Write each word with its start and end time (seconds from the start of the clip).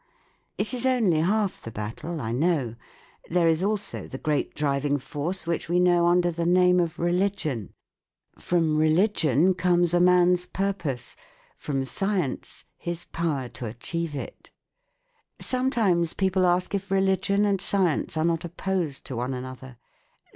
It 0.57 0.73
is 0.73 0.83
only 0.87 1.19
half 1.19 1.61
the 1.61 1.69
battle, 1.69 2.19
I 2.21 2.31
know. 2.31 2.73
There 3.29 3.47
is 3.47 3.61
also 3.61 4.07
the 4.07 4.17
great 4.17 4.55
driving 4.55 4.97
force 4.97 5.45
which 5.45 5.69
we 5.69 5.79
know 5.79 6.07
under 6.07 6.31
the 6.31 6.47
name 6.47 6.79
of 6.79 6.97
religion. 6.97 7.75
From 8.39 8.79
196 8.79 9.21
THE 9.21 9.27
WORLD 9.27 9.39
OF 9.45 9.45
SOUND 9.45 9.45
religion 9.45 9.53
comes 9.53 9.93
a 9.93 9.99
man's 9.99 10.45
purpose; 10.47 11.15
from 11.55 11.85
science, 11.85 12.65
his 12.79 13.05
power 13.05 13.47
to 13.49 13.67
achieve 13.67 14.15
it. 14.15 14.49
Sometimes 15.37 16.15
people 16.15 16.47
ask 16.47 16.73
if 16.73 16.89
religion 16.89 17.45
and 17.45 17.61
science 17.61 18.17
are 18.17 18.25
not 18.25 18.43
opposed 18.43 19.05
to 19.05 19.15
one 19.17 19.35
another. 19.35 19.77